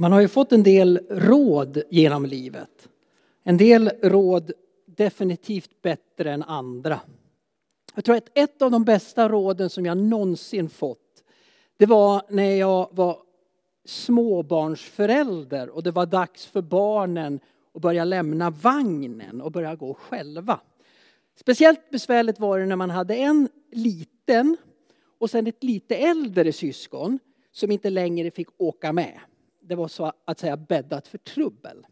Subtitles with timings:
[0.00, 2.88] Man har ju fått en del råd genom livet.
[3.42, 4.52] En del råd
[4.86, 7.00] definitivt bättre än andra.
[7.94, 11.24] Jag tror att ett av de bästa råden som jag någonsin fått,
[11.76, 13.18] det var när jag var
[13.84, 17.40] småbarnsförälder och det var dags för barnen
[17.74, 20.60] att börja lämna vagnen och börja gå själva.
[21.36, 24.56] Speciellt besvärligt var det när man hade en liten
[25.18, 27.18] och sen ett lite äldre syskon
[27.52, 29.20] som inte längre fick åka med.
[29.70, 31.86] Det var så att säga bäddat för trubbel.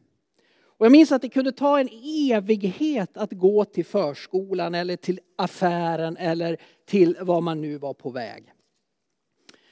[0.60, 1.88] Och jag minns att det kunde ta en
[2.32, 8.10] evighet att gå till förskolan eller till affären eller till var man nu var på
[8.10, 8.52] väg.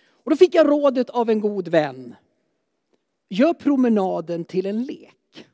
[0.06, 2.14] Och då fick jag rådet av en god vän.
[3.28, 5.46] Gör promenaden till en lek.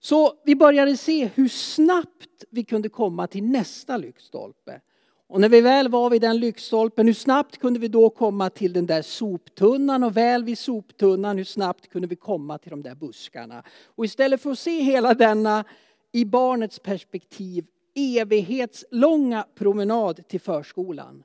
[0.00, 4.80] Så vi började se hur snabbt vi kunde komma till nästa lyktstolpe.
[5.28, 8.72] Och när vi väl var vid den lyktstolpen, hur snabbt kunde vi då komma till
[8.72, 12.94] den där soptunnan och väl vid soptunnan, hur snabbt kunde vi komma till de där
[12.94, 13.62] buskarna?
[13.84, 15.64] Och istället för att se hela denna,
[16.12, 21.24] i barnets perspektiv, evighetslånga promenad till förskolan,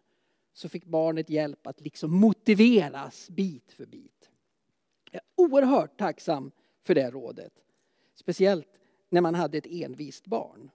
[0.54, 4.30] så fick barnet hjälp att liksom motiveras bit för bit.
[5.12, 6.52] Jag är oerhört tacksam
[6.84, 7.54] för det rådet.
[8.16, 8.68] Speciellt
[9.10, 10.72] när man hade ett envist barn.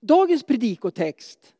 [0.00, 1.54] Dagens predikotext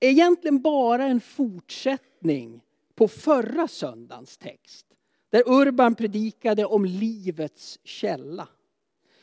[0.00, 2.60] är egentligen bara en fortsättning
[2.94, 4.86] på förra söndagens text.
[5.30, 8.48] Där Urban predikade om livets källa.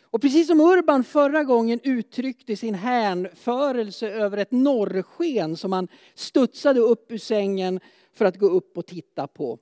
[0.01, 6.79] Och precis som Urban förra gången uttryckte sin hänförelse över ett norrsken som han studsade
[6.79, 7.79] upp ur sängen
[8.11, 9.59] för att gå upp och titta på.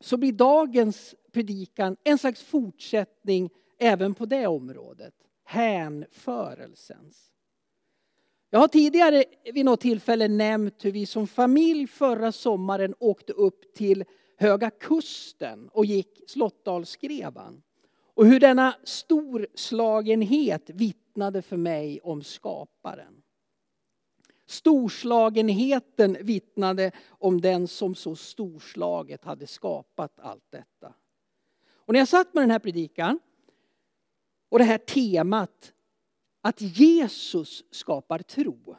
[0.00, 5.14] Så blir dagens predikan en slags fortsättning även på det området.
[5.44, 7.33] Hänförelsens.
[8.54, 9.24] Jag har tidigare
[9.54, 14.04] vid något tillfälle nämnt hur vi som familj förra sommaren åkte upp till
[14.36, 17.62] Höga Kusten och gick Slottdalsskrevan.
[18.14, 23.22] Och hur denna storslagenhet vittnade för mig om skaparen.
[24.46, 30.94] Storslagenheten vittnade om den som så storslaget hade skapat allt detta.
[31.66, 33.18] Och när jag satt med den här predikan
[34.48, 35.72] och det här temat
[36.44, 38.76] att Jesus skapar tro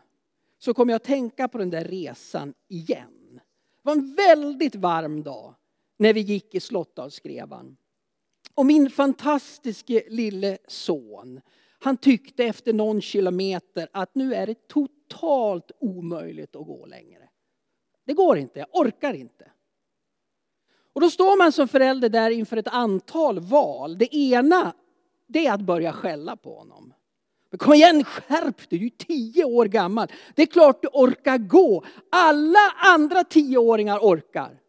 [0.57, 3.39] så kom jag att tänka på den där resan igen.
[3.75, 5.55] Det var en väldigt varm dag
[5.97, 7.77] när vi gick i Slottdalsskrevan.
[8.53, 11.41] Och min fantastiske lille son,
[11.79, 17.29] han tyckte efter någon kilometer att nu är det totalt omöjligt att gå längre.
[18.05, 19.51] Det går inte, jag orkar inte.
[20.93, 23.97] Och då står man som förälder där inför ett antal val.
[23.97, 24.73] Det ena,
[25.27, 26.93] det är att börja skälla på honom.
[27.55, 30.11] Men kom igen, skärp dig, du är tio år gammal.
[30.35, 31.85] Det är klart du orkar gå.
[32.09, 34.59] Alla andra tioåringar orkar.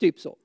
[0.00, 0.36] Typ så.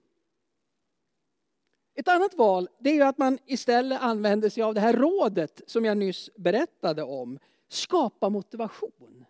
[1.95, 5.85] Ett annat val det är att man istället använder sig av det här rådet som
[5.85, 7.39] jag nyss berättade om.
[7.69, 9.25] Skapa motivation.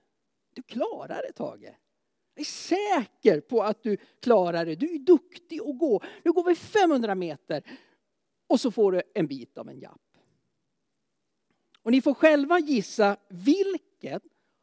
[0.53, 1.63] Du klarar det Tage.
[1.63, 4.75] Jag är säker på att du klarar det.
[4.75, 6.01] Du är duktig att gå.
[6.23, 7.63] Nu går vi 500 meter
[8.47, 10.04] och så får du en bit av en japp.
[11.85, 14.19] Och ni får själva gissa vilken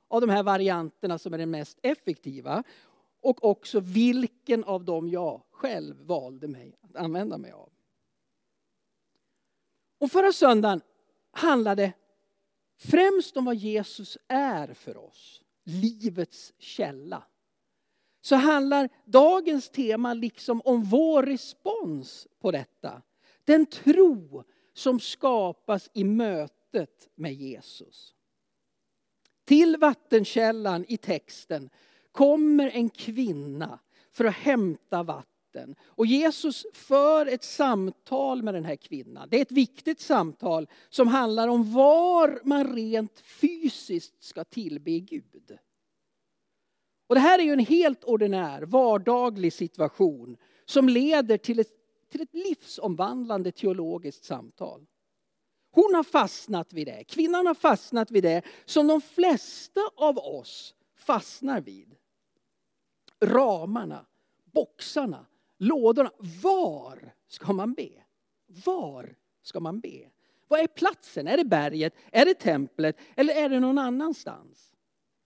[0.08, 2.62] av de här varianterna som är den mest effektiva.
[3.20, 7.72] Och också vilken av dem jag själv valde mig att använda mig av.
[9.98, 10.80] Och förra söndagen
[11.30, 11.92] handlade
[12.78, 15.42] främst om vad Jesus är för oss.
[15.64, 17.24] Livets källa.
[18.20, 23.02] Så handlar dagens tema liksom om vår respons på detta.
[23.44, 24.44] Den tro
[24.74, 28.14] som skapas i mötet mötet med Jesus.
[29.44, 31.70] Till vattenkällan i texten
[32.12, 33.78] kommer en kvinna
[34.10, 35.74] för att hämta vatten.
[35.82, 39.28] Och Jesus för ett samtal med den här kvinnan.
[39.30, 45.58] Det är ett viktigt samtal som handlar om var man rent fysiskt ska tillbe Gud.
[47.06, 51.72] Och det här är ju en helt ordinär, vardaglig situation som leder till ett,
[52.08, 54.86] till ett livsomvandlande teologiskt samtal.
[55.74, 57.04] Hon har fastnat vid det.
[57.04, 61.96] Kvinnan har fastnat vid det som de flesta av oss fastnar vid.
[63.20, 64.06] Ramarna,
[64.44, 65.26] boxarna,
[65.58, 66.10] lådorna.
[66.42, 67.90] Var ska man be?
[68.46, 70.10] Var ska man be?
[70.48, 71.26] Vad är platsen?
[71.26, 71.94] Är det berget?
[72.12, 72.96] Är det templet?
[73.16, 74.72] Eller är det någon annanstans?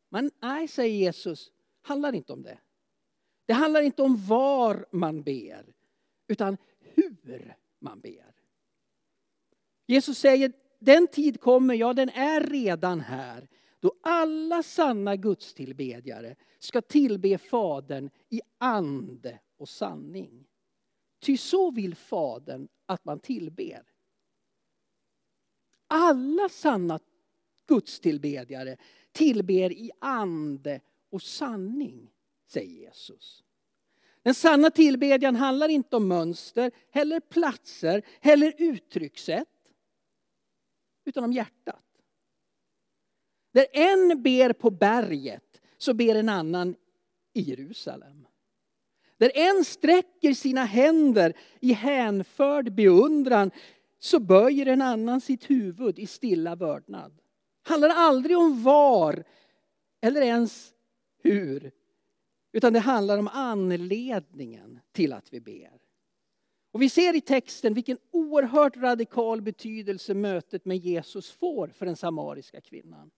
[0.08, 1.52] Men nej, säger Jesus,
[1.82, 2.58] handlar inte om det.
[3.46, 5.74] Det handlar inte om var man ber,
[6.28, 8.35] utan hur man ber.
[9.86, 13.48] Jesus säger, den tid kommer, ja den är redan här,
[13.80, 20.46] då alla sanna gudstillbedjare ska tillbe Fadern i ande och sanning.
[21.20, 23.82] Ty så vill Fadern att man tillber.
[25.88, 27.00] Alla sanna
[27.68, 28.76] gudstillbedjare
[29.12, 30.80] tillber i ande
[31.10, 32.10] och sanning,
[32.46, 33.42] säger Jesus.
[34.22, 39.48] Den sanna tillbedjan handlar inte om mönster, heller platser, eller uttryckssätt.
[41.06, 41.84] Utan om hjärtat.
[43.52, 46.76] Där en ber på berget, så ber en annan
[47.32, 48.26] i Jerusalem.
[49.16, 53.50] Där en sträcker sina händer i hänförd beundran,
[53.98, 57.20] så böjer en annan sitt huvud i stilla vördnad.
[57.62, 59.24] handlar aldrig om var
[60.00, 60.74] eller ens
[61.22, 61.72] hur,
[62.52, 65.75] utan det handlar om anledningen till att vi ber.
[66.76, 71.96] Och vi ser i texten vilken oerhört radikal betydelse mötet med Jesus får för den
[71.96, 73.10] samariska kvinnan.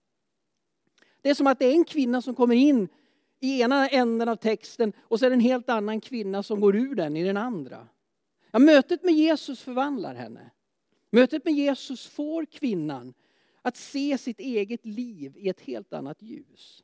[1.21, 2.87] Det är som att det är en kvinna som kommer in
[3.39, 6.75] i ena änden av texten och så är det en helt annan kvinna som går
[6.75, 7.87] ur den i den andra.
[8.51, 10.51] Ja, mötet med Jesus förvandlar henne.
[11.09, 13.13] Mötet med Jesus får kvinnan
[13.61, 16.83] att se sitt eget liv i ett helt annat ljus.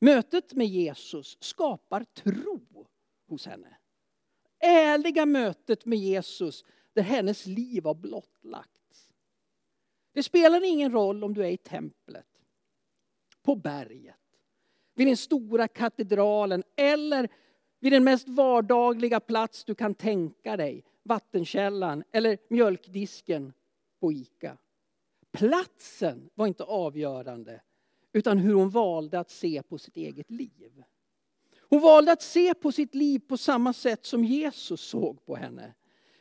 [0.00, 2.86] Mötet med Jesus skapar tro
[3.26, 3.76] hos henne.
[4.60, 9.10] Ärliga mötet med Jesus där hennes liv har blottlagts.
[10.12, 12.26] Det spelar ingen roll om du är i templet,
[13.42, 14.16] på berget,
[14.94, 17.28] vid den stora katedralen eller
[17.80, 23.52] vid den mest vardagliga plats du kan tänka dig, vattenkällan eller mjölkdisken
[24.00, 24.58] på ICA.
[25.32, 27.62] Platsen var inte avgörande,
[28.12, 30.84] utan hur hon valde att se på sitt eget liv.
[31.68, 35.74] Hon valde att se på sitt liv på samma sätt som Jesus såg på henne.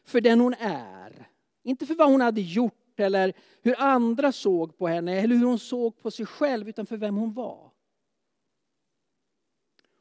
[0.03, 1.29] För den hon är.
[1.63, 5.59] Inte för vad hon hade gjort eller hur andra såg på henne eller hur hon
[5.59, 7.71] såg på sig själv, utan för vem hon var.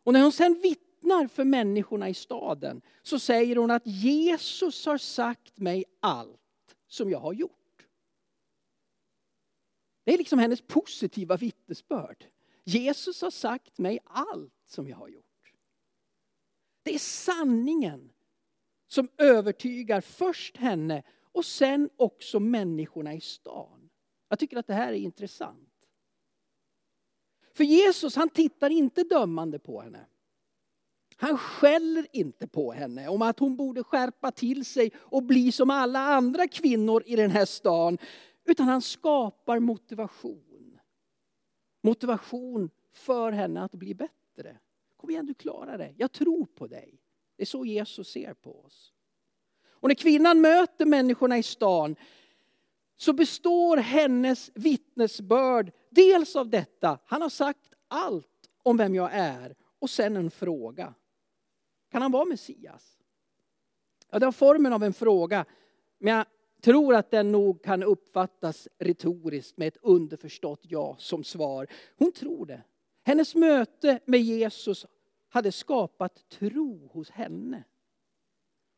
[0.04, 4.98] Och när hon sen vittnar för människorna i staden så säger hon att Jesus har
[4.98, 7.52] sagt mig allt som jag har gjort.
[10.04, 12.25] Det är liksom hennes positiva vittnesbörd.
[12.64, 15.25] Jesus har sagt mig allt som jag har gjort.
[16.87, 18.11] Det är sanningen
[18.87, 21.03] som övertygar först henne
[21.33, 23.91] och sen också människorna i stan.
[24.29, 25.73] Jag tycker att det här är intressant.
[27.55, 30.06] För Jesus han tittar inte dömande på henne.
[31.17, 35.71] Han skäller inte på henne om att hon borde skärpa till sig och bli som
[35.71, 37.99] alla andra kvinnor i den här stan.
[38.44, 40.79] Utan han skapar motivation.
[41.82, 44.59] Motivation för henne att bli bättre.
[44.96, 45.94] Kom igen, du klarar det.
[45.96, 47.00] Jag tror på dig.
[47.37, 48.93] Det är så Jesus ser på oss.
[49.69, 51.96] Och när kvinnan möter människorna i stan
[52.96, 56.98] så består hennes vittnesbörd dels av detta.
[57.04, 59.56] Han har sagt allt om vem jag är.
[59.78, 60.94] Och sen en fråga.
[61.90, 62.98] Kan han vara Messias?
[64.10, 65.44] Ja, det har formen av en fråga.
[65.98, 66.26] Men jag
[66.60, 71.66] tror att den nog kan uppfattas retoriskt med ett underförstått ja som svar.
[71.96, 72.62] Hon tror det.
[73.06, 74.87] Hennes möte med Jesus
[75.29, 77.64] hade skapat tro hos henne.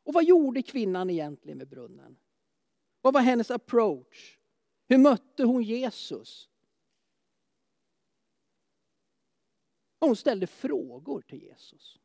[0.05, 2.17] Och vad gjorde kvinnan egentligen med brunnen?
[3.01, 4.39] Vad var hennes approach?
[4.89, 6.49] Hur mötte hon Jesus?
[10.01, 11.99] Hon ställde frågor till Jesus.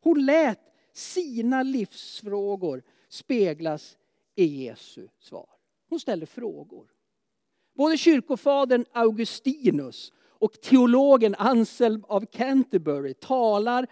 [0.00, 0.60] Hon lät
[0.92, 3.98] sina livsfrågor speglas
[4.34, 5.48] i Jesu svar.
[5.88, 6.92] Hon ställde frågor.
[7.74, 13.86] Både kyrkofadern Augustinus och teologen Anselm av Canterbury talar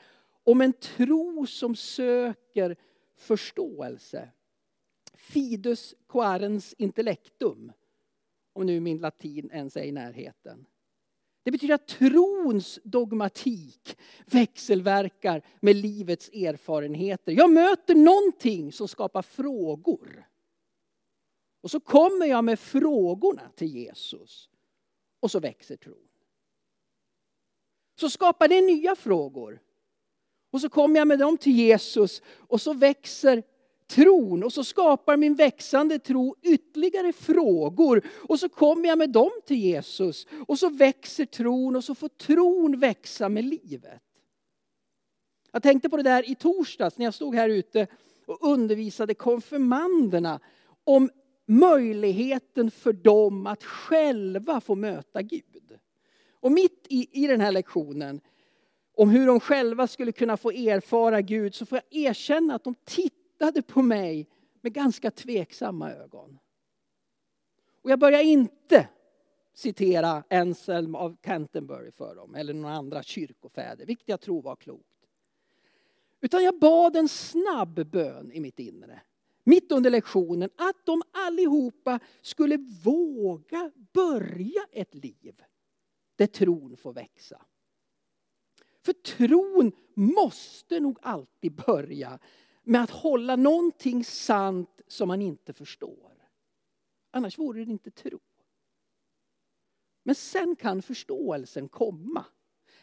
[0.44, 2.76] om en tro som söker
[3.16, 4.28] förståelse.
[5.14, 7.72] Fidus quarens intellectum,
[8.52, 10.66] om nu min latin ens är i närheten.
[11.42, 17.32] Det betyder att trons dogmatik växelverkar med livets erfarenheter.
[17.32, 20.28] Jag möter någonting som skapar frågor.
[21.60, 24.48] Och så kommer jag med frågorna till Jesus.
[25.20, 26.07] Och så växer tron.
[28.00, 29.60] Så skapar det nya frågor.
[30.50, 33.42] Och så kommer jag med dem till Jesus och så växer
[33.86, 38.06] tron och så skapar min växande tro ytterligare frågor.
[38.28, 42.08] Och så kommer jag med dem till Jesus och så växer tron och så får
[42.08, 44.02] tron växa med livet.
[45.52, 47.86] Jag tänkte på det där i torsdags när jag stod här ute
[48.26, 50.40] och undervisade konfirmanderna
[50.84, 51.10] om
[51.46, 55.78] möjligheten för dem att själva få möta Gud.
[56.40, 58.20] Och mitt i, i den här lektionen
[58.94, 62.74] om hur de själva skulle kunna få erfara Gud så får jag erkänna att de
[62.84, 64.28] tittade på mig
[64.60, 66.38] med ganska tveksamma ögon.
[67.82, 68.88] Och jag börjar inte
[69.54, 74.84] citera Anselm av Canterbury för dem eller några andra kyrkofäder, vilket jag tror var klokt.
[76.20, 79.00] Utan jag bad en snabb bön i mitt inre.
[79.44, 80.50] Mitt under lektionen.
[80.56, 85.42] Att de allihopa skulle våga börja ett liv
[86.18, 87.42] där tron får växa.
[88.80, 92.18] För tron måste nog alltid börja
[92.62, 96.12] med att hålla någonting sant som man inte förstår.
[97.10, 98.18] Annars vore det inte tro.
[100.02, 102.24] Men sen kan förståelsen komma.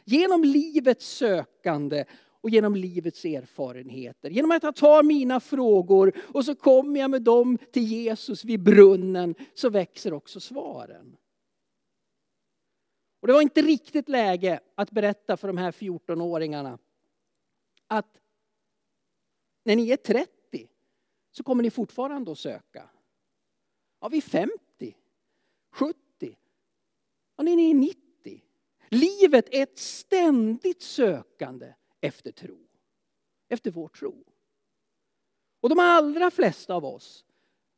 [0.03, 2.05] Genom livets sökande
[2.41, 4.29] och genom livets erfarenheter.
[4.29, 8.63] Genom att jag tar mina frågor och så kommer jag med dem till Jesus vid
[8.63, 11.17] brunnen så växer också svaren.
[13.25, 16.79] Och det var inte riktigt läge att berätta för de här 14-åringarna
[17.87, 18.21] att
[19.63, 20.69] när ni är 30
[21.31, 22.89] så kommer ni fortfarande att söka.
[24.01, 24.97] Ja, vid 50,
[25.71, 25.95] 70,
[27.35, 28.43] ja, när ni är 90.
[28.89, 32.67] Livet är ett ständigt sökande efter tro.
[33.49, 34.23] Efter vår tro.
[35.61, 37.25] Och de allra flesta av oss,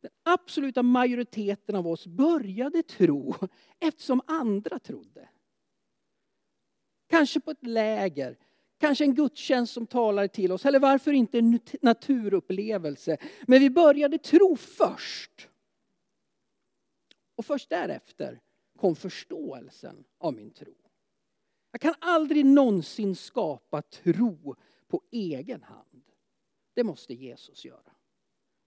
[0.01, 3.35] den absoluta majoriteten av oss började tro
[3.79, 5.29] eftersom andra trodde.
[7.07, 8.37] Kanske på ett läger,
[8.77, 13.17] kanske en gudstjänst som talade till oss, eller varför inte en naturupplevelse.
[13.47, 15.49] Men vi började tro först.
[17.35, 18.41] Och först därefter
[18.77, 20.73] kom förståelsen av min tro.
[21.71, 24.55] Jag kan aldrig någonsin skapa tro
[24.87, 26.03] på egen hand.
[26.73, 27.91] Det måste Jesus göra.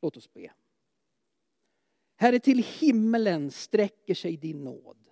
[0.03, 0.53] Låt oss be.
[2.17, 5.10] Herre, till himmelen sträcker sig din nåd.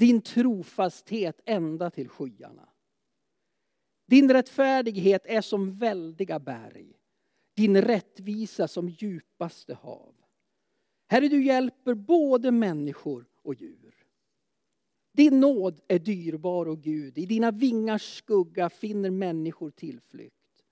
[0.00, 2.68] Din trofasthet ända till skyarna.
[4.06, 6.92] Din rättfärdighet är som väldiga berg.
[7.56, 10.14] Din rättvisa som djupaste hav.
[11.08, 14.06] Herre, du hjälper både människor och djur.
[15.12, 17.18] Din nåd är dyrbar och Gud.
[17.18, 20.64] I dina vingars skugga finner människor tillflykt.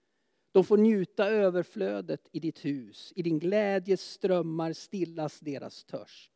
[0.53, 3.13] De får njuta överflödet i ditt hus.
[3.17, 6.33] I din glädjes strömmar stillas deras törst.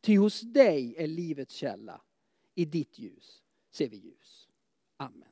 [0.00, 2.00] Ty hos dig är livets källa.
[2.54, 4.48] I ditt ljus ser vi ljus.
[4.96, 5.31] Amen.